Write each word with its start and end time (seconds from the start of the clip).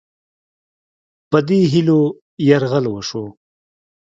په 1.29 1.37
دې 1.47 1.59
هیلو 1.71 1.99
یرغل 2.47 2.85
وشو. 2.89 3.25